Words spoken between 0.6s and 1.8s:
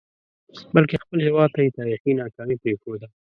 بلکې خپل هیواد ته یې